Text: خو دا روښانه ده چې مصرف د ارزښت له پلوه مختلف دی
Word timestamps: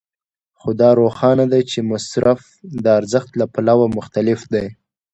خو 0.59 0.69
دا 0.81 0.89
روښانه 1.01 1.45
ده 1.51 1.59
چې 1.71 1.79
مصرف 1.91 2.39
د 2.83 2.85
ارزښت 2.99 3.29
له 3.39 3.45
پلوه 3.53 3.85
مختلف 3.97 4.39
دی 4.53 4.65